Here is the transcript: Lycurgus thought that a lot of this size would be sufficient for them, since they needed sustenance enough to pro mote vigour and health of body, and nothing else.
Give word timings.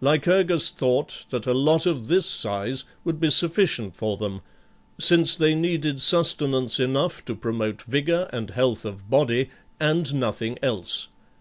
Lycurgus 0.00 0.70
thought 0.70 1.24
that 1.30 1.48
a 1.48 1.52
lot 1.52 1.84
of 1.84 2.06
this 2.06 2.24
size 2.24 2.84
would 3.02 3.18
be 3.18 3.28
sufficient 3.28 3.96
for 3.96 4.16
them, 4.16 4.40
since 5.00 5.34
they 5.34 5.52
needed 5.52 6.00
sustenance 6.00 6.78
enough 6.78 7.24
to 7.24 7.34
pro 7.34 7.52
mote 7.52 7.82
vigour 7.82 8.28
and 8.32 8.50
health 8.50 8.84
of 8.84 9.10
body, 9.10 9.50
and 9.80 10.14
nothing 10.14 10.60
else. 10.62 11.08